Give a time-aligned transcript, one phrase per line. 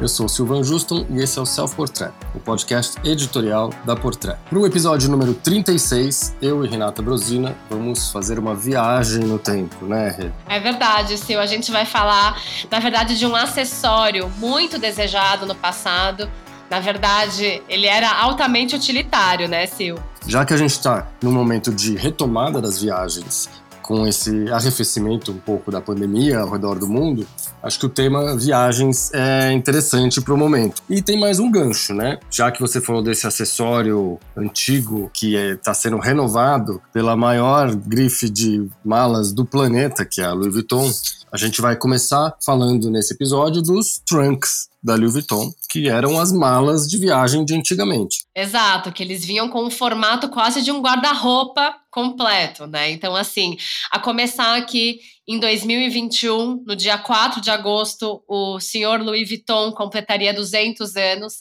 [0.00, 4.38] Eu sou Silvan Juston e esse é o Self Portrait, o podcast editorial da Portrait.
[4.48, 9.84] Para o episódio número 36, eu e Renata Brosina vamos fazer uma viagem no tempo,
[9.84, 10.30] né, Rê?
[10.48, 11.36] É verdade, Sil.
[11.38, 12.40] A gente vai falar,
[12.70, 16.30] na verdade, de um acessório muito desejado no passado.
[16.70, 20.00] Na verdade, ele era altamente utilitário, né, Sil?
[20.26, 23.50] Já que a gente está no momento de retomada das viagens
[23.82, 27.26] com esse arrefecimento um pouco da pandemia ao redor do mundo,
[27.62, 30.82] acho que o tema viagens é interessante para o momento.
[30.88, 32.18] E tem mais um gancho, né?
[32.30, 38.28] Já que você falou desse acessório antigo que está é, sendo renovado pela maior grife
[38.28, 40.90] de malas do planeta, que é a Louis Vuitton,
[41.32, 46.32] a gente vai começar falando nesse episódio dos trunks da Louis Vuitton, que eram as
[46.32, 48.24] malas de viagem de antigamente.
[48.34, 52.90] Exato, que eles vinham com o formato quase de um guarda-roupa completo, né?
[52.90, 53.56] Então, assim,
[53.90, 60.34] a começar aqui em 2021, no dia 4 de agosto, o senhor Louis Vuitton completaria
[60.34, 61.34] 200 anos.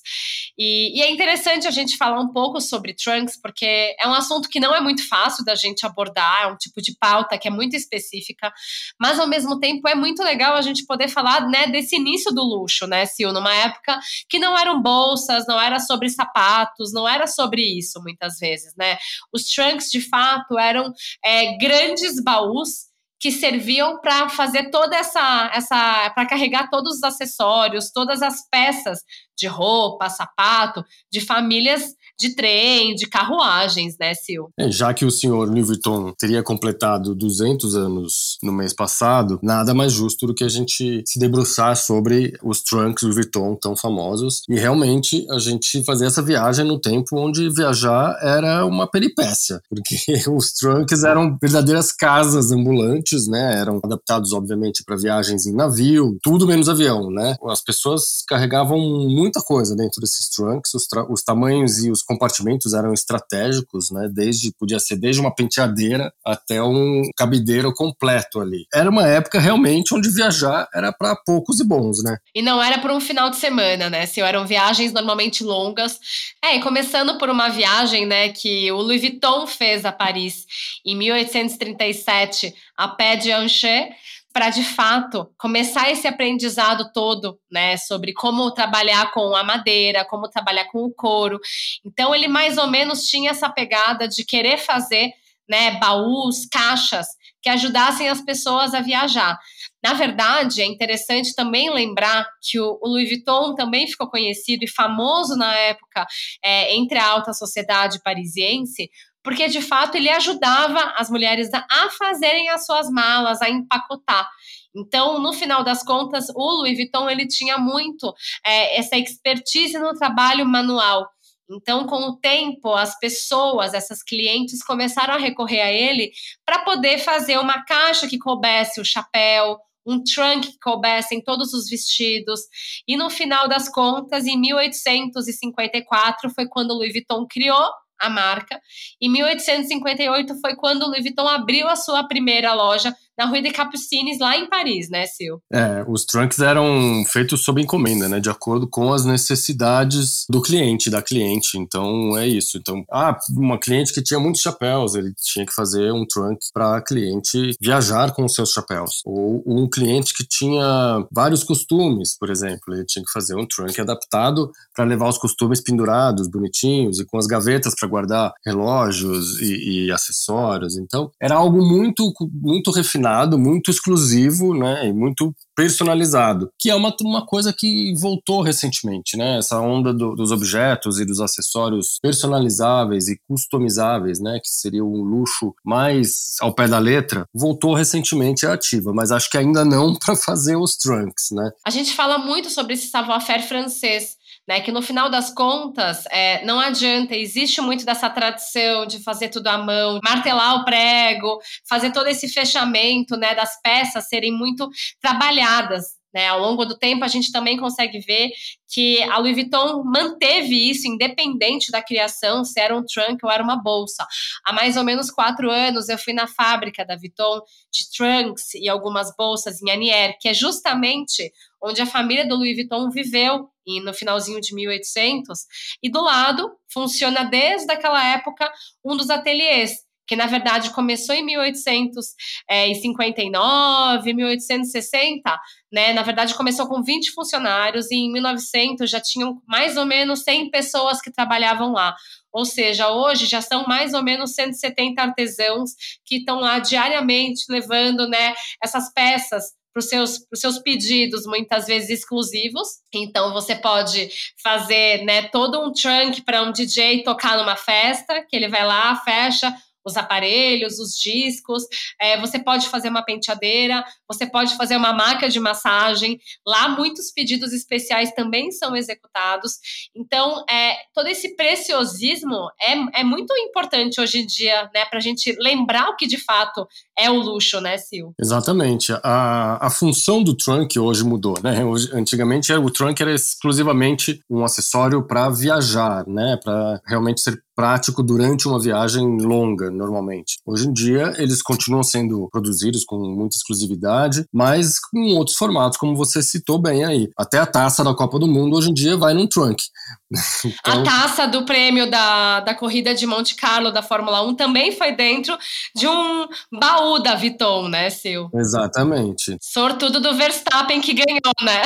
[0.57, 4.49] E, e, é interessante a gente falar um pouco sobre trunks, porque é um assunto
[4.49, 7.51] que não é muito fácil da gente abordar, é um tipo de pauta que é
[7.51, 8.51] muito específica,
[8.99, 12.43] mas ao mesmo tempo é muito legal a gente poder falar né, desse início do
[12.43, 13.31] luxo, né, Sil?
[13.31, 13.99] Numa época
[14.29, 18.97] que não eram bolsas, não era sobre sapatos, não era sobre isso muitas vezes, né?
[19.33, 26.09] Os trunks, de fato, eram é, grandes baús que serviam para fazer toda essa, essa
[26.11, 28.99] para carregar todos os acessórios, todas as peças
[29.37, 34.51] de roupa, sapato, de famílias de trem, de carruagens, né, Sil?
[34.59, 39.93] É, já que o senhor Vuitton teria completado 200 anos no mês passado, nada mais
[39.93, 44.55] justo do que a gente se debruçar sobre os trunks Louis Vuitton tão famosos e
[44.55, 49.95] realmente a gente fazer essa viagem no tempo onde viajar era uma peripécia, porque
[50.29, 53.59] os trunks eram verdadeiras casas ambulantes, né?
[53.59, 57.35] Eram adaptados obviamente para viagens em navio, tudo menos avião, né?
[57.45, 62.91] As pessoas carregavam muita coisa dentro desses trunks, os, os tamanhos e os compartimentos eram
[62.91, 64.09] estratégicos, né?
[64.11, 68.65] Desde podia ser desde uma penteadeira até um cabideiro completo ali.
[68.73, 72.17] Era uma época realmente onde viajar era para poucos e bons, né?
[72.33, 74.07] E não era por um final de semana, né?
[74.07, 75.99] Se eram viagens normalmente longas.
[76.43, 80.47] É, e começando por uma viagem, né, que o Louis Vuitton fez a Paris
[80.83, 83.89] em 1837 a pé de Ancher
[84.31, 90.29] para de fato começar esse aprendizado todo, né, sobre como trabalhar com a madeira, como
[90.29, 91.39] trabalhar com o couro.
[91.85, 95.11] Então ele mais ou menos tinha essa pegada de querer fazer,
[95.47, 97.07] né, baús, caixas
[97.41, 99.37] que ajudassem as pessoas a viajar.
[99.81, 105.37] Na verdade, é interessante também lembrar que o, Louis Vuitton também ficou conhecido e famoso
[105.37, 106.05] na época
[106.43, 108.89] é, entre a alta sociedade parisiense
[109.23, 114.29] porque de fato ele ajudava as mulheres a fazerem as suas malas, a empacotar.
[114.75, 118.13] Então, no final das contas, o Louis Vuitton ele tinha muito
[118.45, 121.07] é, essa expertise no trabalho manual.
[121.51, 126.11] Então, com o tempo, as pessoas, essas clientes, começaram a recorrer a ele
[126.45, 131.51] para poder fazer uma caixa que coubesse o chapéu, um trunk que coubesse em todos
[131.53, 132.41] os vestidos.
[132.87, 137.67] E no final das contas, em 1854, foi quando Louis Vuitton criou
[137.99, 138.59] a marca.
[139.01, 144.17] Em 1858 foi quando Louis Vuitton abriu a sua primeira loja na Rue des Capucines,
[144.17, 145.43] lá em Paris, né, Sil?
[145.51, 150.89] É, os trunks eram feitos sob encomenda, né, de acordo com as necessidades do cliente,
[150.89, 151.57] da cliente.
[151.57, 152.57] Então, é isso.
[152.57, 156.77] Então, ah, uma cliente que tinha muitos chapéus, ele tinha que fazer um trunk para
[156.77, 159.01] a cliente viajar com os seus chapéus.
[159.05, 163.81] Ou um cliente que tinha vários costumes, por exemplo, ele tinha que fazer um trunk
[163.81, 169.87] adaptado para levar os costumes pendurados, bonitinhos, e com as gavetas para guardar relógios e,
[169.87, 170.77] e acessórios.
[170.77, 176.95] Então, era algo muito, muito refinado muito exclusivo, né, e muito personalizado, que é uma,
[177.01, 183.07] uma coisa que voltou recentemente, né, essa onda do, dos objetos e dos acessórios personalizáveis
[183.07, 188.53] e customizáveis, né, que seria um luxo mais ao pé da letra, voltou recentemente à
[188.53, 191.51] ativa, mas acho que ainda não para fazer os trunks, né.
[191.65, 194.18] A gente fala muito sobre esse savoir-faire francês,
[194.49, 194.61] né?
[194.61, 199.45] Que no final das contas, é, não adianta, existe muito dessa tradição de fazer tudo
[199.45, 201.37] à mão, martelar o prego,
[201.69, 203.35] fazer todo esse fechamento, né?
[203.35, 204.67] Das peças serem muito
[204.99, 205.99] trabalhadas.
[206.11, 208.31] Né, ao longo do tempo, a gente também consegue ver
[208.67, 213.43] que a Louis Vuitton manteve isso, independente da criação, se era um trunk ou era
[213.43, 214.07] uma bolsa.
[214.43, 217.41] Há mais ou menos quatro anos, eu fui na fábrica da Vuitton
[217.71, 221.31] de trunks e algumas bolsas em Anier, que é justamente
[221.61, 225.39] onde a família do Louis Vuitton viveu e no finalzinho de 1800,
[225.83, 228.51] e do lado funciona desde aquela época
[228.83, 229.73] um dos ateliês
[230.09, 235.39] que na verdade começou em 1859, 1860,
[235.71, 235.93] né?
[235.93, 240.49] Na verdade começou com 20 funcionários e em 1900 já tinham mais ou menos 100
[240.49, 241.95] pessoas que trabalhavam lá.
[242.33, 248.09] Ou seja, hoje já são mais ou menos 170 artesãos que estão lá diariamente levando
[248.09, 248.33] né,
[248.63, 252.67] essas peças para os seus, seus pedidos, muitas vezes exclusivos.
[252.93, 254.09] Então, você pode
[254.43, 258.95] fazer né, todo um trunk para um DJ tocar numa festa, que ele vai lá,
[258.97, 259.55] fecha,
[259.85, 261.63] os aparelhos, os discos.
[262.01, 266.19] É, você pode fazer uma penteadeira, você pode fazer uma máquina de massagem.
[266.45, 269.53] Lá, muitos pedidos especiais também são executados.
[269.95, 275.01] Então, é, todo esse preciosismo é, é muito importante hoje em dia, né, para a
[275.01, 276.67] gente lembrar o que de fato
[276.97, 278.11] é o luxo, né, Sil?
[278.19, 278.91] Exatamente.
[279.03, 281.63] A, a função do trunk hoje mudou, né?
[281.63, 286.37] Hoje, antigamente o trunk era exclusivamente um acessório para viajar, né?
[286.43, 290.37] Para realmente ser prático durante uma viagem longa, normalmente.
[290.45, 295.93] Hoje em dia, eles continuam sendo produzidos com muita exclusividade, mas com outros formatos, como
[295.93, 297.09] você citou bem aí.
[297.17, 299.61] Até a taça da Copa do Mundo, hoje em dia, vai num trunk.
[300.61, 300.81] Então...
[300.81, 304.93] A taça do prêmio da, da corrida de Monte Carlo da Fórmula 1 também foi
[304.93, 305.37] dentro
[305.75, 308.31] de um baú da Vuitton, né, Sil?
[308.33, 309.37] Exatamente.
[309.41, 311.61] Sortudo do Verstappen que ganhou, né?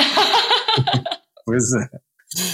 [1.45, 2.02] pois é.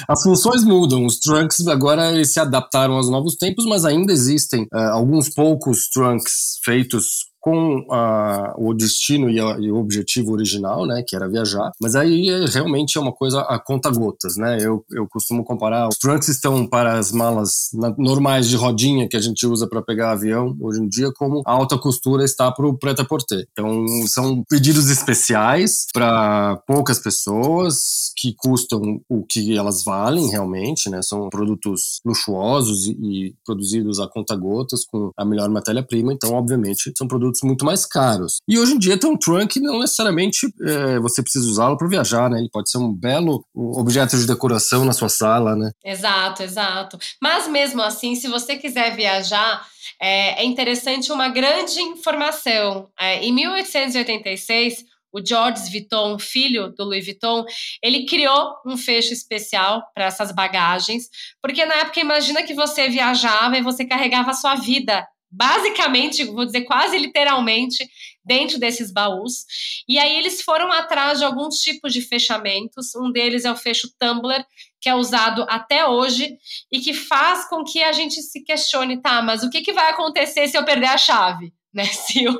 [0.07, 4.63] As funções mudam, os trunks agora eles se adaptaram aos novos tempos, mas ainda existem
[4.73, 10.85] uh, alguns poucos trunks feitos com a, o destino e, a, e, o objetivo original,
[10.85, 11.71] né, que era viajar.
[11.81, 14.57] Mas aí é, realmente é uma coisa a conta gotas, né?
[14.61, 15.87] Eu, eu costumo comparar.
[15.87, 20.11] Os trunks estão para as malas normais de rodinha que a gente usa para pegar
[20.11, 23.47] avião hoje em dia, como a alta costura está para o prêt-à-porter.
[23.51, 31.01] Então são pedidos especiais para poucas pessoas que custam o que elas valem realmente, né?
[31.01, 36.13] São produtos luxuosos e, e produzidos a conta gotas com a melhor matéria-prima.
[36.13, 38.37] Então, obviamente, são produtos produtos muito mais caros.
[38.47, 42.29] E hoje em dia tem um trunk não necessariamente é, você precisa usá-lo para viajar,
[42.29, 42.39] né?
[42.39, 45.71] Ele pode ser um belo objeto de decoração na sua sala, né?
[45.83, 46.97] Exato, exato.
[47.21, 49.65] Mas mesmo assim, se você quiser viajar,
[50.01, 52.89] é, é interessante uma grande informação.
[52.99, 57.43] É, em 1886, o George Vuitton, filho do Louis Vuitton,
[57.83, 61.09] ele criou um fecho especial para essas bagagens,
[61.41, 66.45] porque na época imagina que você viajava e você carregava a sua vida basicamente, vou
[66.45, 67.87] dizer quase literalmente,
[68.23, 69.45] dentro desses baús.
[69.87, 72.95] E aí eles foram atrás de alguns tipos de fechamentos.
[72.95, 74.43] Um deles é o fecho Tumblr,
[74.79, 76.37] que é usado até hoje
[76.71, 79.89] e que faz com que a gente se questione, tá, mas o que, que vai
[79.89, 81.53] acontecer se eu perder a chave?
[81.71, 82.33] Né, Sil?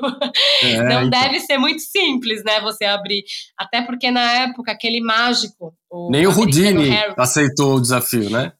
[0.60, 1.10] É, Não então.
[1.10, 3.22] deve ser muito simples, né, você abrir.
[3.56, 5.72] Até porque na época, aquele mágico.
[5.88, 8.52] O Nem o Houdini aceitou o desafio, né?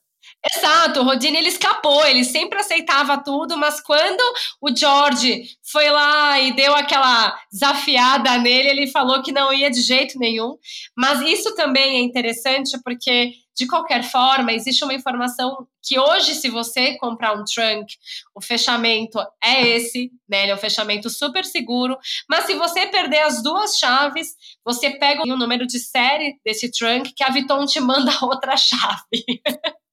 [0.42, 4.22] Exato, o Rodine ele escapou, ele sempre aceitava tudo, mas quando
[4.60, 9.82] o George foi lá e deu aquela desafiada nele, ele falou que não ia de
[9.82, 10.56] jeito nenhum.
[10.96, 16.48] Mas isso também é interessante porque, de qualquer forma, existe uma informação que hoje, se
[16.48, 17.94] você comprar um trunk,
[18.34, 20.44] o fechamento é esse, né?
[20.44, 21.98] Ele é um fechamento super seguro.
[22.28, 24.34] Mas se você perder as duas chaves,
[24.64, 29.42] você pega o número de série desse trunk que a Vuitton te manda outra chave.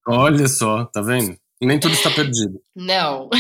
[0.08, 1.36] Olha só, tá vendo?
[1.62, 2.60] Nem tudo está perdido.
[2.76, 3.30] Não.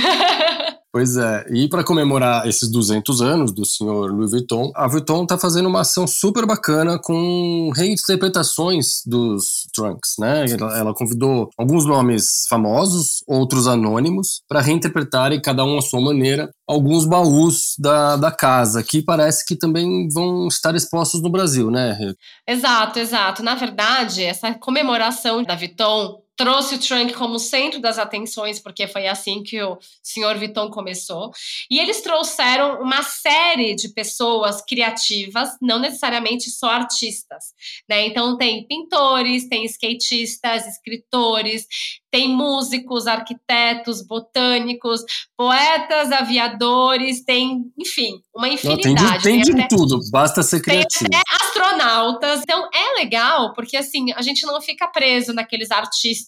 [0.97, 5.38] Pois é, e para comemorar esses 200 anos do senhor Louis Vuitton, a Vuitton está
[5.38, 10.45] fazendo uma ação super bacana com reinterpretações dos trunks, né?
[10.50, 16.50] Ela, ela convidou alguns nomes famosos, outros anônimos, para reinterpretarem cada um à sua maneira
[16.67, 21.95] alguns baús da, da casa, que parece que também vão estar expostos no Brasil, né?
[22.47, 23.43] Exato, exato.
[23.43, 29.08] Na verdade, essa comemoração da Vuitton trouxe o trunk como centro das atenções, porque foi
[29.08, 31.32] assim que o senhor Vuitton começou.
[31.70, 37.46] E eles trouxeram uma série de pessoas criativas, não necessariamente só artistas,
[37.89, 38.06] né?
[38.06, 41.65] Então tem pintores, tem skatistas, escritores,
[42.12, 45.01] tem músicos, arquitetos, botânicos,
[45.36, 48.88] poetas, aviadores, tem, enfim, uma infinidade.
[48.88, 51.10] Não, tem de, tem de até, tudo, basta ser criativo.
[51.10, 52.41] Tem até astronautas.
[52.41, 56.26] Então é legal, porque assim, a gente não fica preso naqueles artistas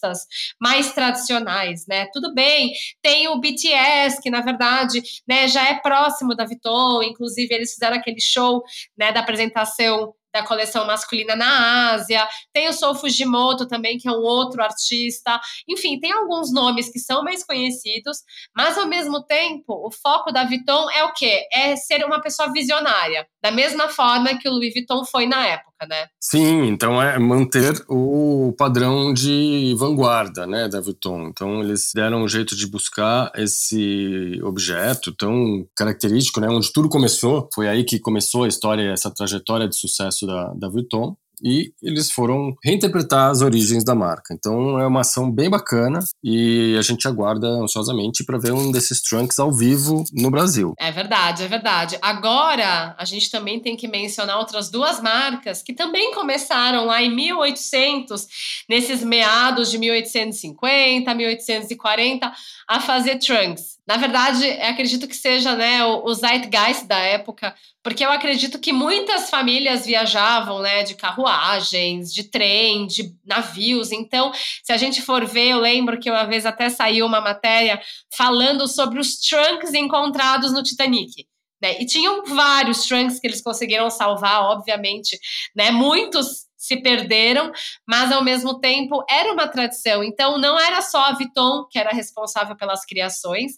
[0.59, 2.07] mais tradicionais, né?
[2.13, 7.53] Tudo bem, tem o BTS, que na verdade né, já é próximo da Vuitton, inclusive
[7.53, 8.63] eles fizeram aquele show
[8.97, 14.11] né, da apresentação da coleção masculina na Ásia, tem o Sou Fujimoto também, que é
[14.11, 15.39] um outro artista.
[15.67, 18.19] Enfim, tem alguns nomes que são mais conhecidos,
[18.55, 21.47] mas ao mesmo tempo, o foco da Vuitton é o quê?
[21.51, 23.27] É ser uma pessoa visionária.
[23.41, 26.07] Da mesma forma que o Louis Vuitton foi na época, né?
[26.19, 31.27] Sim, então é manter o padrão de vanguarda, né, da Vuitton.
[31.27, 37.47] Então eles deram um jeito de buscar esse objeto tão característico, né, onde tudo começou.
[37.53, 42.11] Foi aí que começou a história, essa trajetória de sucesso da, da Vuitton e eles
[42.11, 44.33] foram reinterpretar as origens da marca.
[44.33, 49.01] Então é uma ação bem bacana e a gente aguarda ansiosamente para ver um desses
[49.01, 50.73] trunks ao vivo no Brasil.
[50.77, 51.97] É verdade, é verdade.
[52.01, 57.13] Agora a gente também tem que mencionar outras duas marcas que também começaram lá em
[57.13, 58.27] 1800,
[58.67, 62.31] nesses meados de 1850, 1840,
[62.67, 63.78] a fazer trunks.
[63.89, 69.31] Na verdade, acredito que seja né, o, zeitgeist da época, porque eu acredito que muitas
[69.31, 73.91] famílias viajavam né, de carruagens, de trem, de navios.
[73.91, 74.31] Então,
[74.63, 77.81] se a gente for ver, eu lembro que uma vez até saiu uma matéria
[78.15, 81.25] falando sobre os trunks encontrados no Titanic.
[81.59, 81.81] Né?
[81.81, 85.17] E tinham vários trunks que eles conseguiram salvar, obviamente,
[85.55, 85.71] né?
[85.71, 87.51] Muitos se perderam,
[87.87, 90.03] mas ao mesmo tempo era uma tradição.
[90.03, 93.53] Então não era só a Vuitton que era responsável pelas criações.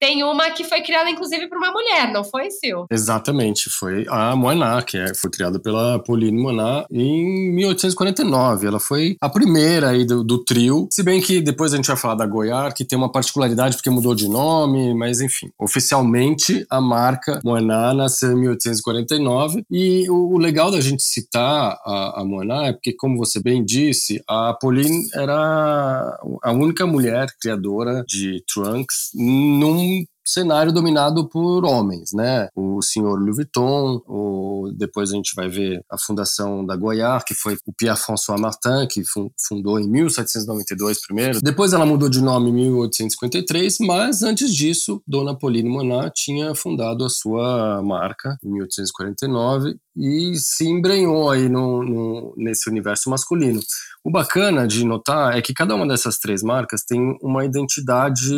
[0.00, 2.88] Tem uma que foi criada inclusive por uma mulher, não foi, Sil?
[2.90, 8.66] Exatamente, foi a Moiná, que é, foi criada pela Pauline Moiná em 1849.
[8.66, 11.96] Ela foi a primeira aí do, do, trio, se bem que depois a gente vai
[11.96, 16.80] falar da Goiás, que tem uma particularidade porque mudou de nome, mas enfim, oficialmente a
[16.80, 22.72] marca Moiná nasceu em 1849 e o, o legal da gente citar a, a é
[22.72, 30.04] porque, como você bem disse, a Pauline era a única mulher criadora de Trunks num
[30.26, 32.48] cenário dominado por homens, né?
[32.54, 37.34] O senhor Louis Vuitton, o, depois a gente vai ver a fundação da Goyard, que
[37.34, 39.02] foi o Pierre-François Martin, que
[39.48, 41.40] fundou em 1792 primeiro.
[41.40, 47.04] Depois ela mudou de nome em 1853, mas antes disso, Dona Pauline Monat tinha fundado
[47.04, 53.60] a sua marca em 1849 e se embrenhou aí no, no, nesse universo masculino.
[54.04, 58.30] O bacana de notar é que cada uma dessas três marcas tem uma identidade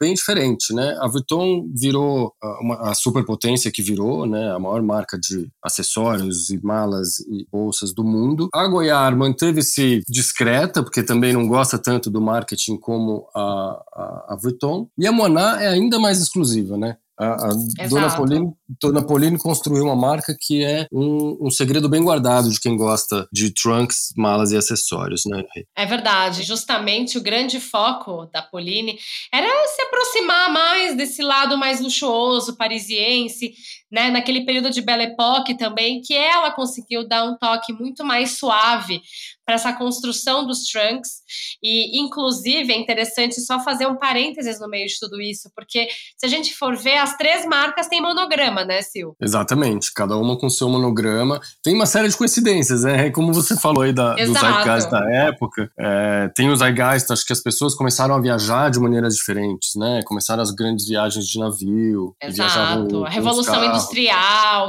[0.00, 0.96] bem diferente, né?
[1.00, 4.50] A Vuitton virou uma, a superpotência que virou, né?
[4.52, 8.48] A maior marca de acessórios e malas e bolsas do mundo.
[8.54, 14.38] A Goiás manteve-se discreta, porque também não gosta tanto do marketing como a, a, a
[14.40, 14.88] Vuitton.
[14.96, 16.96] E a Moná é ainda mais exclusiva, né?
[17.18, 22.02] A, a Dona, Pauline, Dona Pauline construiu uma marca que é um, um, segredo bem
[22.02, 25.42] guardado de quem gosta de trunks, malas e acessórios, né?
[25.74, 26.42] É verdade.
[26.42, 28.98] Justamente o grande foco da Pauline
[29.32, 33.54] era se aproximar mais desse lado mais luxuoso, parisiense,
[33.90, 34.10] né?
[34.10, 39.00] Naquele período de Belle Époque também, que ela conseguiu dar um toque muito mais suave
[39.46, 41.22] para essa construção dos trunks.
[41.62, 46.26] E, inclusive, é interessante só fazer um parênteses no meio de tudo isso, porque se
[46.26, 49.14] a gente for ver, as três marcas têm monograma, né, Sil?
[49.22, 51.40] Exatamente, cada uma com seu monograma.
[51.62, 53.08] Tem uma série de coincidências, né?
[53.10, 57.32] Como você falou aí da, do Zeitgeist da época, é, tem o Zeitgeist, acho que
[57.32, 60.00] as pessoas começaram a viajar de maneiras diferentes, né?
[60.04, 62.16] Começaram as grandes viagens de navio.
[62.20, 63.85] Exato, a Revolução Industrial,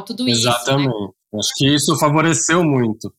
[0.03, 0.31] tudo Exatamente.
[0.31, 0.47] isso.
[0.47, 1.13] Exatamente.
[1.33, 1.39] Né?
[1.39, 3.13] Acho que isso favoreceu muito.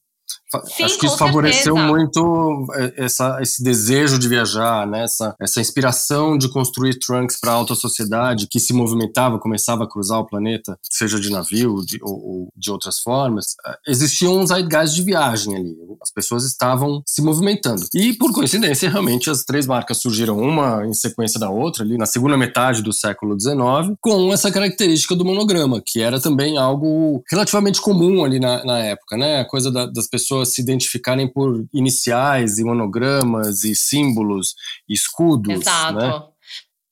[0.65, 1.87] Sim, Acho que isso favoreceu certeza.
[1.87, 5.05] muito é, essa, esse desejo de viajar, né?
[5.05, 9.89] essa, essa inspiração de construir trunks para a alta sociedade que se movimentava, começava a
[9.89, 13.57] cruzar o planeta, seja de navio de, ou, ou, de outras formas.
[13.67, 15.77] É, existiam uns zeitgeist de viagem ali.
[16.01, 17.85] As pessoas estavam se movimentando.
[17.95, 22.07] E, por coincidência, realmente as três marcas surgiram uma em sequência da outra, ali na
[22.07, 27.81] segunda metade do século XIX, com essa característica do monograma, que era também algo relativamente
[27.81, 29.41] comum ali na, na época, né?
[29.41, 34.55] A coisa da, das pessoas pessoas se identificarem por iniciais e monogramas e símbolos
[34.89, 35.61] e escudos.
[35.61, 35.99] Exato.
[35.99, 36.23] Né?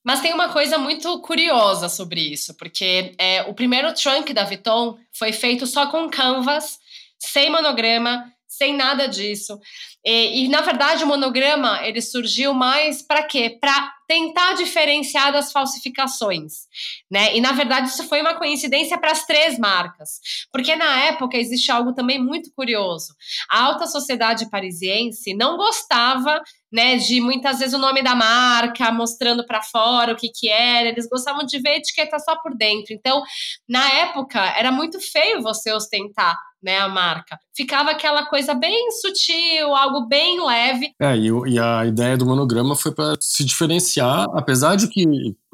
[0.05, 4.97] Mas tem uma coisa muito curiosa sobre isso, porque é, o primeiro trunk da Vuitton
[5.13, 6.79] foi feito só com canvas,
[7.19, 9.59] sem monograma, sem nada disso.
[10.05, 13.59] E, e, na verdade o monograma ele surgiu mais para quê?
[13.61, 16.67] Para tentar diferenciar das falsificações,
[17.11, 17.37] né?
[17.37, 20.21] E na verdade isso foi uma coincidência para as três marcas,
[20.53, 23.15] porque na época existe algo também muito curioso.
[23.51, 26.41] A alta sociedade parisiense não gostava,
[26.73, 30.89] né, de muitas vezes o nome da marca mostrando para fora o que que era.
[30.89, 32.95] Eles gostavam de ver etiqueta só por dentro.
[32.95, 33.23] Então,
[33.69, 37.39] na época era muito feio você ostentar né, a marca.
[37.55, 40.93] Ficava aquela coisa bem sutil, algo bem leve.
[41.01, 45.05] É, e, e a ideia do monograma foi para se diferenciar, apesar de que,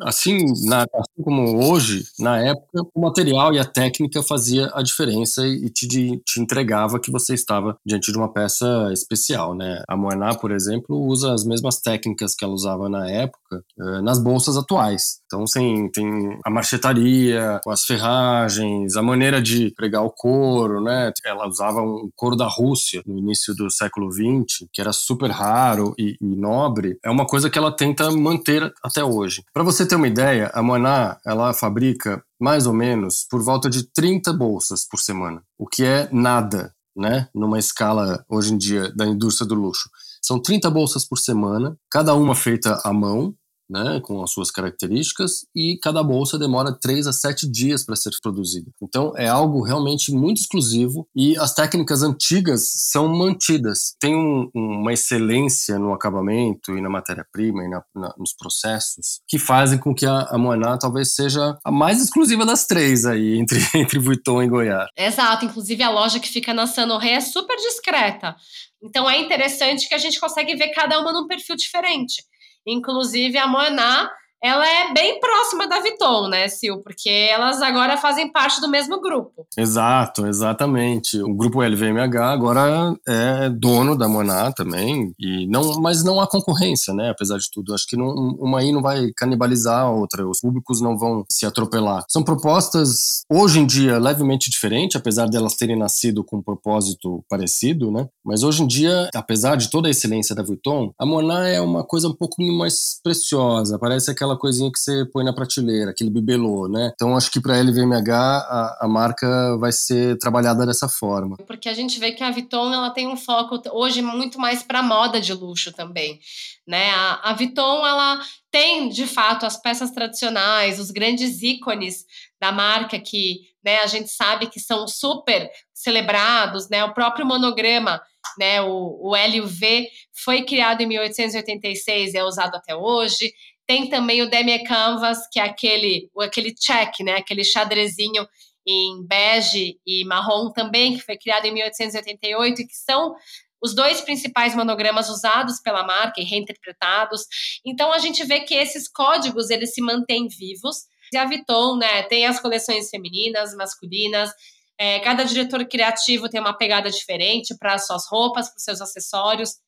[0.03, 5.47] assim, na, assim como hoje, na época, o material e a técnica fazia a diferença
[5.47, 9.83] e te, te entregava que você estava diante de uma peça especial, né?
[9.89, 14.19] A Moená, por exemplo, usa as mesmas técnicas que ela usava na época eh, nas
[14.19, 15.21] bolsas atuais.
[15.27, 20.92] Então, assim, tem a marchetaria, as ferragens, a maneira de pregar o couro, né?
[21.25, 25.95] Ela usava um couro da Rússia no início do século XX, que era super raro
[25.99, 26.99] e, e nobre.
[27.05, 29.43] É uma coisa que ela tenta manter até hoje.
[29.53, 33.85] Para você ter uma ideia, a Moná, ela fabrica mais ou menos por volta de
[33.93, 37.29] 30 bolsas por semana, o que é nada, né?
[37.35, 39.89] Numa escala hoje em dia da indústria do luxo.
[40.21, 43.35] São 30 bolsas por semana, cada uma feita à mão,
[43.69, 48.11] né, com as suas características, e cada bolsa demora 3 a 7 dias para ser
[48.23, 48.71] produzida.
[48.83, 53.95] Então é algo realmente muito exclusivo e as técnicas antigas são mantidas.
[54.01, 59.39] Tem um, uma excelência no acabamento e na matéria-prima e na, na, nos processos que
[59.39, 63.99] fazem com que a, a talvez seja a mais exclusiva das três aí, entre, entre
[63.99, 64.89] Vuitton e Goiás.
[64.97, 68.37] Exato, inclusive a loja que fica na Sanoré é super discreta.
[68.83, 72.25] Então é interessante que a gente consegue ver cada uma num perfil diferente.
[72.67, 74.11] Inclusive, a Moaná
[74.43, 76.83] ela é bem próxima da Viton, né, Sil?
[76.83, 79.47] Porque elas agora fazem parte do mesmo grupo.
[79.57, 81.21] Exato, exatamente.
[81.23, 86.93] O grupo LVMH agora é dono da Moná também, e não, mas não há concorrência,
[86.93, 87.11] né?
[87.11, 88.09] Apesar de tudo, acho que não,
[88.41, 90.29] uma aí não vai canibalizar a outra.
[90.29, 92.05] Os públicos não vão se atropelar.
[92.09, 97.91] São propostas hoje em dia levemente diferentes, apesar delas terem nascido com um propósito parecido,
[97.93, 98.09] né?
[98.25, 101.85] Mas hoje em dia, apesar de toda a excelência da Vuitton, a Moná é uma
[101.85, 103.79] coisa um pouco mais preciosa.
[103.79, 106.91] Parece aquela aquela coisinha que você põe na prateleira, aquele bibelô, né?
[106.95, 111.37] Então acho que para LVMH a, a, marca vai ser trabalhada dessa forma.
[111.47, 114.83] Porque a gente vê que a Vuitton ela tem um foco hoje muito mais para
[114.83, 116.19] moda de luxo também,
[116.67, 116.91] né?
[116.91, 118.21] A, a Vuitton ela
[118.51, 122.05] tem de fato as peças tradicionais, os grandes ícones
[122.41, 126.85] da marca que, né, a gente sabe que são super celebrados, né?
[126.85, 128.01] O próprio monograma
[128.39, 129.89] né, o, o LUV
[130.25, 133.33] foi criado em 1886 e é usado até hoje.
[133.67, 137.17] Tem também o Demi Canvas, que é aquele, aquele check, né?
[137.17, 138.27] Aquele xadrezinho
[138.67, 143.15] em bege e marrom também, que foi criado em 1888 e que são
[143.63, 147.23] os dois principais monogramas usados pela marca e reinterpretados.
[147.65, 150.85] Então a gente vê que esses códigos eles se mantêm vivos.
[151.13, 154.31] E a Vuitton, né, tem as coleções femininas, masculinas.
[154.79, 159.59] É, cada diretor criativo tem uma pegada diferente para as suas roupas, para seus acessórios.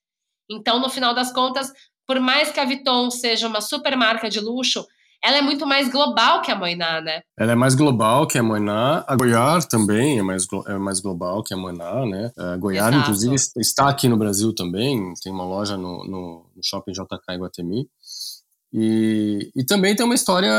[0.50, 1.72] Então, no final das contas,
[2.06, 4.84] por mais que a Vuitton seja uma super marca de luxo,
[5.24, 7.22] ela é muito mais global que a Moiná, né?
[7.38, 9.02] Ela é mais global que a Moiná.
[9.08, 12.30] A Goiar também é mais, é mais global que a Moiná, né?
[12.36, 13.02] A Goiar, Exato.
[13.02, 15.14] inclusive, está aqui no Brasil também.
[15.22, 17.88] Tem uma loja no, no, no Shopping JK em Guatemi.
[18.76, 20.50] E, e também tem uma história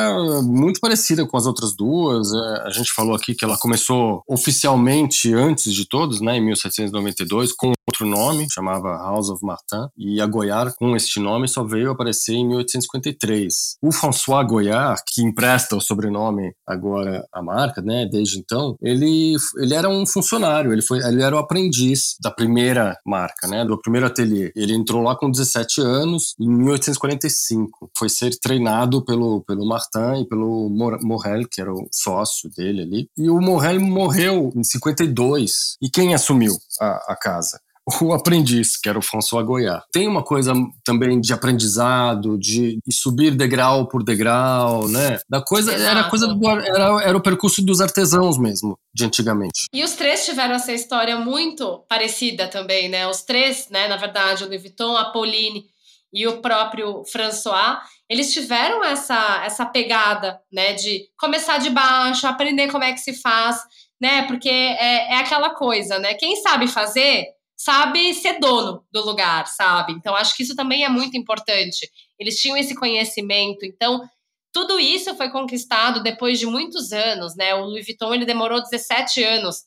[0.41, 2.33] muito parecida com as outras duas.
[2.33, 7.51] É, a gente falou aqui que ela começou oficialmente antes de todos, né, em 1792,
[7.51, 11.91] com outro nome, chamava House of Martin, e a Goyard, com este nome, só veio
[11.91, 13.77] aparecer em 1853.
[13.81, 19.73] O François Goyard, que empresta o sobrenome agora à marca, né, desde então, ele, ele
[19.73, 24.07] era um funcionário, ele, foi, ele era o aprendiz da primeira marca, né, do primeiro
[24.07, 24.51] ateliê.
[24.55, 27.89] Ele entrou lá com 17 anos, em 1845.
[27.97, 33.09] Foi ser treinado pelo, pelo Martin e pelo Morel, que era o sócio dele ali.
[33.17, 35.77] E o Morel morreu em 52.
[35.81, 37.59] E quem assumiu a, a casa?
[38.01, 39.81] o aprendiz, que era o François Goya.
[39.91, 45.19] Tem uma coisa também de aprendizado, de subir degrau por degrau, né?
[45.29, 45.91] Da coisa Exato.
[45.91, 49.67] era coisa do, era, era o percurso dos artesãos mesmo, de antigamente.
[49.71, 53.07] E os três tiveram essa história muito parecida também, né?
[53.07, 55.65] Os três, né, na verdade, o Louis Vuitton, a Pauline
[56.11, 57.77] e o próprio François,
[58.09, 63.13] eles tiveram essa essa pegada, né, de começar de baixo, aprender como é que se
[63.13, 63.59] faz,
[64.05, 64.21] né?
[64.27, 66.13] Porque é, é aquela coisa, né?
[66.13, 67.25] Quem sabe fazer
[67.57, 69.93] sabe ser dono do lugar, sabe?
[69.93, 71.89] Então acho que isso também é muito importante.
[72.19, 74.07] Eles tinham esse conhecimento, então
[74.53, 77.55] tudo isso foi conquistado depois de muitos anos, né?
[77.55, 79.63] O Louis Vuitton ele demorou 17 anos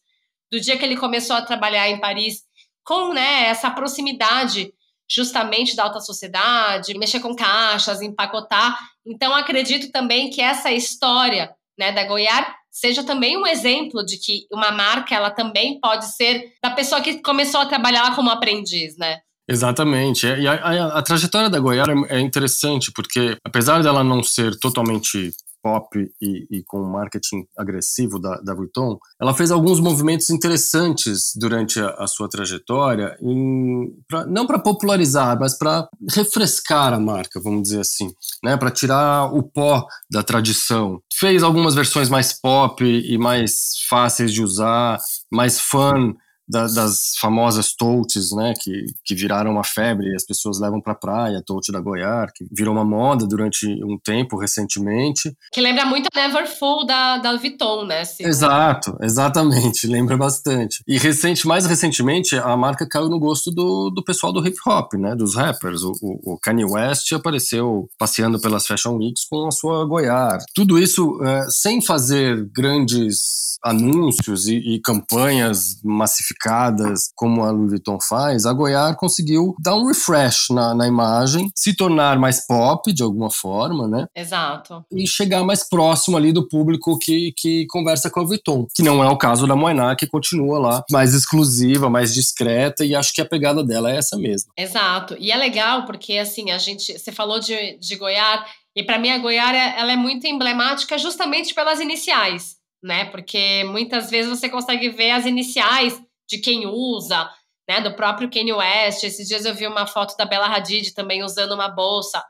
[0.52, 2.44] do dia que ele começou a trabalhar em Paris
[2.84, 4.72] com, né, essa proximidade
[5.10, 8.78] justamente da alta sociedade, mexer com caixas, empacotar.
[9.04, 12.46] Então acredito também que essa história, né, da Goiás
[12.78, 17.20] seja também um exemplo de que uma marca ela também pode ser da pessoa que
[17.22, 19.18] começou a trabalhar como aprendiz, né?
[19.48, 20.26] Exatamente.
[20.26, 25.30] E a, a, a trajetória da Goiás é interessante, porque apesar dela não ser totalmente
[25.62, 31.80] pop e, e com marketing agressivo da, da Vuitton, ela fez alguns movimentos interessantes durante
[31.80, 37.62] a, a sua trajetória, em, pra, não para popularizar, mas para refrescar a marca, vamos
[37.62, 38.10] dizer assim,
[38.42, 38.56] né?
[38.56, 41.00] para tirar o pó da tradição.
[41.12, 44.98] Fez algumas versões mais pop e mais fáceis de usar,
[45.30, 46.14] mais fun
[46.48, 50.96] da, das famosas totes, né, que, que viraram uma febre, as pessoas levam para a
[50.96, 55.32] praia, tote da Goiás, que virou uma moda durante um tempo recentemente.
[55.52, 58.02] Que lembra muito a Never Full da, da Vuitton, né?
[58.20, 60.82] Exato, exatamente, lembra bastante.
[60.86, 64.94] E recente, mais recentemente, a marca caiu no gosto do, do pessoal do hip hop,
[64.94, 65.82] né, dos rappers.
[65.82, 70.44] O, o, o Kanye West apareceu passeando pelas Fashion Weeks com a sua Goiás.
[70.54, 77.70] Tudo isso é, sem fazer grandes anúncios e, e campanhas massificadas sofisticadas como a Louis
[77.70, 82.92] Vuitton faz, a Goiás conseguiu dar um refresh na, na imagem, se tornar mais pop
[82.92, 84.06] de alguma forma, né?
[84.14, 84.84] Exato.
[84.92, 89.02] E chegar mais próximo ali do público que, que conversa com a Vuitton, que não
[89.02, 93.20] é o caso da Moiná, que continua lá mais exclusiva, mais discreta, e acho que
[93.20, 94.52] a pegada dela é essa mesma.
[94.56, 95.16] Exato.
[95.18, 98.42] E é legal porque, assim, a gente, você falou de, de Goiás,
[98.76, 103.06] e para mim a Goiás ela é muito emblemática justamente pelas iniciais, né?
[103.06, 107.30] Porque muitas vezes você consegue ver as iniciais de quem usa,
[107.68, 107.80] né?
[107.80, 109.04] Do próprio Kanye West.
[109.04, 112.22] Esses dias eu vi uma foto da Bela Hadid também usando uma bolsa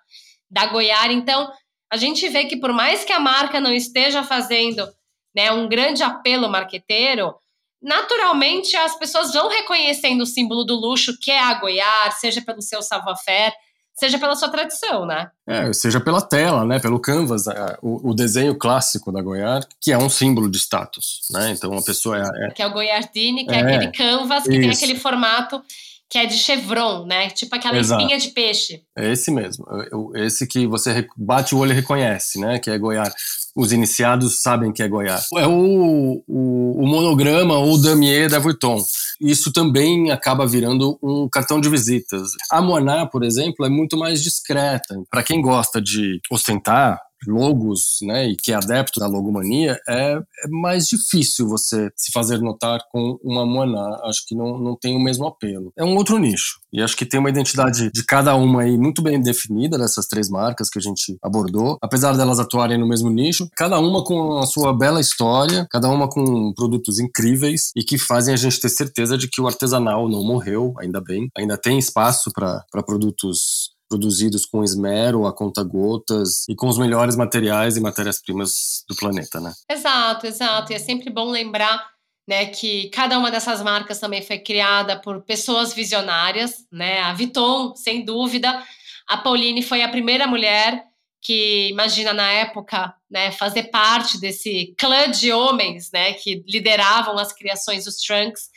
[0.50, 1.12] da Goiás.
[1.12, 1.50] Então,
[1.90, 4.86] a gente vê que por mais que a marca não esteja fazendo
[5.34, 7.34] né, um grande apelo marqueteiro,
[7.80, 12.60] naturalmente as pessoas vão reconhecendo o símbolo do luxo que é a Goiás, seja pelo
[12.60, 13.54] seu savoir-faire,
[13.98, 15.30] seja pela sua tradição, né?
[15.46, 16.78] É, seja pela tela, né?
[16.78, 21.22] Pelo canvas, é, o, o, desenho clássico da Goiás, que é um símbolo de status,
[21.32, 21.50] né?
[21.50, 22.50] Então a pessoa é, é...
[22.50, 24.60] que é o Goiardini, que é, é aquele canvas que isso.
[24.60, 25.62] tem aquele formato
[26.10, 27.30] que é de chevron, né?
[27.30, 28.00] Tipo aquela Exato.
[28.00, 28.82] espinha de peixe.
[28.96, 29.66] É esse mesmo.
[30.14, 32.58] Esse que você bate o olho e reconhece, né?
[32.58, 33.12] Que é Goiás.
[33.54, 35.26] Os iniciados sabem que é Goiás.
[35.36, 38.78] É o, o, o monograma ou damier da Vuitton
[39.20, 42.30] isso também acaba virando um cartão de visitas.
[42.50, 44.94] A Moná, por exemplo, é muito mais discreta.
[45.10, 50.22] Para quem gosta de ostentar, logos, né, e que é adepto da logomania, é, é,
[50.48, 53.98] mais difícil você se fazer notar com uma Moana.
[54.04, 55.72] Acho que não, não tem o mesmo apelo.
[55.76, 56.60] É um outro nicho.
[56.72, 60.28] E acho que tem uma identidade de cada uma aí muito bem definida dessas três
[60.28, 61.78] marcas que a gente abordou.
[61.82, 66.08] Apesar delas atuarem no mesmo nicho, cada uma com a sua bela história, cada uma
[66.08, 70.22] com produtos incríveis e que fazem a gente ter certeza de que o artesanal não
[70.22, 71.28] morreu, ainda bem.
[71.36, 77.76] Ainda tem espaço para produtos produzidos com esmero, a conta-gotas e com os melhores materiais
[77.76, 79.52] e matérias-primas do planeta, né?
[79.70, 80.72] Exato, exato.
[80.72, 81.88] E é sempre bom lembrar
[82.28, 87.00] né, que cada uma dessas marcas também foi criada por pessoas visionárias, né?
[87.00, 88.62] A Vuitton, sem dúvida,
[89.08, 90.84] a Pauline foi a primeira mulher
[91.20, 97.32] que imagina na época, né, fazer parte desse clã de homens, né, que lideravam as
[97.32, 98.48] criações dos trunks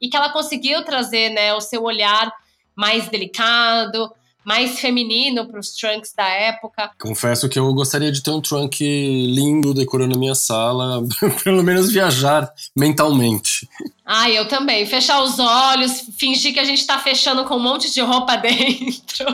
[0.00, 2.32] e que ela conseguiu trazer, né, o seu olhar
[2.76, 4.10] mais delicado,
[4.44, 6.90] mais feminino para os trunks da época.
[6.98, 11.02] Confesso que eu gostaria de ter um trunk lindo decorando a minha sala,
[11.44, 13.68] pelo menos viajar mentalmente.
[14.10, 14.86] Ah, eu também.
[14.86, 19.26] Fechar os olhos, fingir que a gente está fechando com um monte de roupa dentro.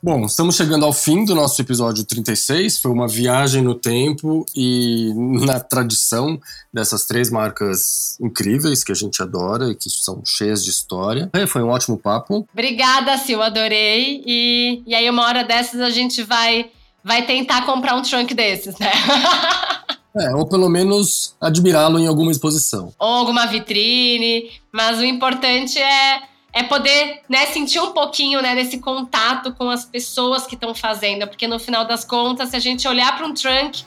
[0.00, 2.78] Bom, estamos chegando ao fim do nosso episódio 36.
[2.78, 5.12] Foi uma viagem no tempo e
[5.44, 6.40] na tradição
[6.72, 11.28] dessas três marcas incríveis que a gente adora e que são cheias de história.
[11.32, 12.46] É, foi um ótimo papo.
[12.52, 14.22] Obrigada, Sil, adorei.
[14.24, 16.70] E, e aí, uma hora dessas, a gente vai,
[17.02, 18.92] vai tentar comprar um trunk desses, né?
[20.16, 22.92] É, ou pelo menos admirá-lo em alguma exposição.
[22.98, 24.50] Ou alguma vitrine.
[24.70, 26.22] Mas o importante é
[26.52, 31.26] é poder né, sentir um pouquinho né, desse contato com as pessoas que estão fazendo,
[31.26, 33.84] porque no final das contas, se a gente olhar para um trunk,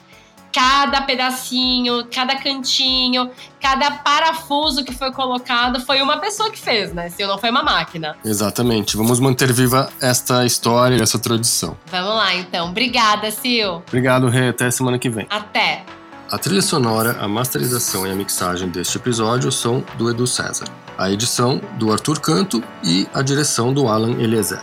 [0.52, 7.10] cada pedacinho, cada cantinho, cada parafuso que foi colocado foi uma pessoa que fez, né?
[7.10, 8.16] Se não foi uma máquina.
[8.24, 8.96] Exatamente.
[8.96, 11.76] Vamos manter viva esta história, essa tradição.
[11.86, 12.70] Vamos lá, então.
[12.70, 13.84] Obrigada, Sil.
[13.86, 14.48] Obrigado, Rê.
[14.48, 15.26] Até semana que vem.
[15.28, 15.84] Até.
[16.30, 20.66] A trilha sonora, a masterização e a mixagem deste episódio são do Edu César
[20.98, 24.60] a edição do Arthur Canto e a direção do Alan Eliezer.